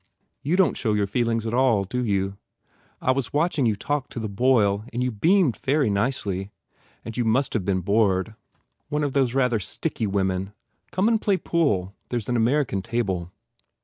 [0.41, 2.37] You don t show your feelings at all, do you?
[3.03, 6.49] I was watching you talk to the Boyle and you beamed very nicely.
[7.05, 8.33] And you must have been bored.
[8.89, 10.53] One of those rather sticky women.
[10.89, 11.93] Come and play pool.
[12.09, 13.31] There s an American table."